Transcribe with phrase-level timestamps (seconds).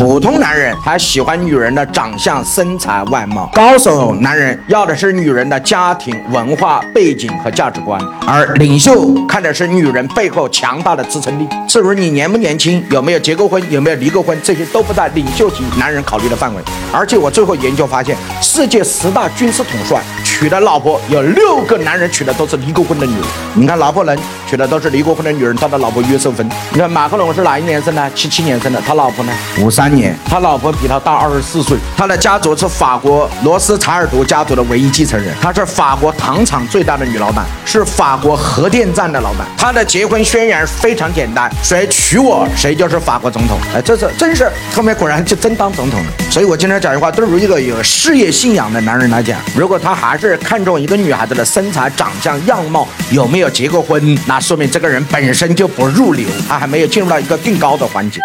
[0.00, 11.46] 普通男人还喜欢女人的长相、身材、外貌；高手男人要的是女人的家庭、文化背景和价值观；而领袖看的是女人背后强大的支撑力。
[11.68, 16.62] 至于你年不年轻，有没有结过婚，有没有离过婚，这些都不在领袖级男人考虑的范围。
[16.90, 20.00] 而且我最后研究发现，世界十大军事统帅。
[20.24, 23.22] 娶的老婆有六个男人娶的都是离过婚的女人。
[23.52, 24.18] 你看拿破仑
[24.50, 26.44] 娶的都是离过婚的女人，他的老婆约瑟芬。
[26.72, 28.10] 你看马克龙是哪一年生的？
[28.16, 29.32] 七七年生的，他老婆呢？
[29.60, 31.78] 五三年，他老婆比他大二十四岁。
[31.96, 39.46] 他的家族是法国罗斯柴尔德家族的唯一继承人，他是法国糖厂最大的女老板，是法国核电站的老板。
[39.56, 43.56] 他的结婚宣言非常简单：谁娶我，谁就是法国总统。
[43.72, 46.10] 哎，这是真是后面果然就真当总统了。
[46.28, 54.18] 所以我经常讲一句话，对于一个有事业信仰的男人来讲，如果他还是看重一个女孩子的身材、长相、样貌，有没有结过婚？
[54.26, 58.20] 那说明这个人本身就不入流，他还没有进入到一个更高的环节。